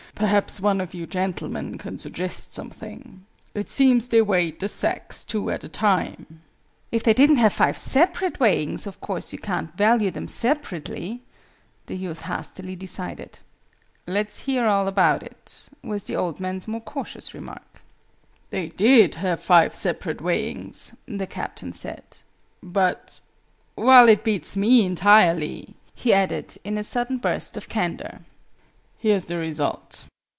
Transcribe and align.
"Perhaps 0.13 0.61
one 0.61 0.79
of 0.79 0.93
you 0.93 1.07
gentlemen 1.07 1.79
can 1.79 1.97
suggest 1.97 2.53
something. 2.53 3.25
It 3.55 3.69
seems 3.69 4.07
they 4.07 4.21
weighed 4.21 4.59
the 4.59 4.67
sacks 4.67 5.25
two 5.25 5.49
at 5.49 5.63
a 5.63 5.69
time!" 5.69 6.43
"If 6.91 7.01
they 7.01 7.13
didn't 7.15 7.37
have 7.37 7.53
five 7.53 7.75
separate 7.75 8.39
weighings, 8.39 8.85
of 8.85 9.01
course 9.01 9.33
you 9.33 9.39
can't 9.39 9.75
value 9.75 10.11
them 10.11 10.27
separately," 10.27 11.21
the 11.87 11.95
youth 11.95 12.23
hastily 12.23 12.75
decided. 12.75 13.39
"Let's 14.05 14.41
hear 14.41 14.67
all 14.67 14.87
about 14.87 15.23
it," 15.23 15.69
was 15.83 16.03
the 16.03 16.17
old 16.17 16.39
man's 16.39 16.67
more 16.67 16.81
cautious 16.81 17.33
remark. 17.33 17.81
"They 18.51 18.67
did 18.69 19.15
have 19.15 19.39
five 19.41 19.73
separate 19.73 20.21
weighings," 20.21 20.93
the 21.07 21.25
Captain 21.25 21.73
said, 21.73 22.03
"but 22.61 23.21
Well, 23.75 24.07
it 24.07 24.23
beats 24.23 24.55
me 24.55 24.85
entirely!" 24.85 25.73
he 25.95 26.13
added, 26.13 26.57
in 26.63 26.77
a 26.77 26.83
sudden 26.83 27.17
burst 27.17 27.57
of 27.57 27.67
candour. 27.69 28.19
"Here's 28.99 29.25
the 29.25 29.37
result. 29.37 30.05